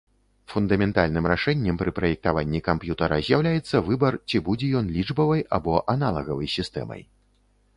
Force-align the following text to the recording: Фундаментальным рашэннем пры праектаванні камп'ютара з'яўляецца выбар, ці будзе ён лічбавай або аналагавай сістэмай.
Фундаментальным 0.51 1.25
рашэннем 1.31 1.75
пры 1.81 1.93
праектаванні 1.99 2.61
камп'ютара 2.69 3.19
з'яўляецца 3.27 3.83
выбар, 3.91 4.13
ці 4.27 4.41
будзе 4.49 4.71
ён 4.81 4.91
лічбавай 4.97 5.41
або 5.59 5.73
аналагавай 5.97 6.51
сістэмай. 6.57 7.01